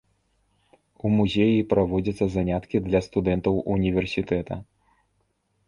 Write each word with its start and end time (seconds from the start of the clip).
У 1.07 1.11
музеі 1.17 1.59
праводзяцца 1.73 2.25
заняткі 2.37 2.77
для 2.87 3.03
студэнтаў 3.11 3.61
універсітэта. 3.77 4.61